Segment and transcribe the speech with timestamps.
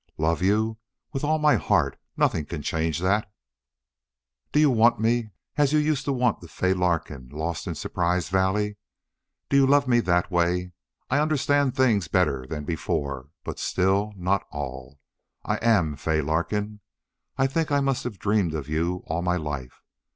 [0.17, 0.79] "Love you?
[1.13, 1.95] With all my heart!
[2.17, 3.31] Nothing can change that!"
[4.51, 8.27] "Do you want me as you used to want the Fay Larkin lost in Surprise
[8.29, 8.77] Valley?
[9.47, 10.71] Do you love me that way?
[11.11, 14.99] I understand things better than before, but still not all.
[15.45, 16.79] I AM Fay Larkin.
[17.37, 19.83] I think I must have dreamed of you all my life.